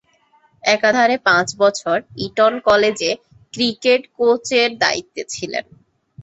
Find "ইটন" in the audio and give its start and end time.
2.25-2.53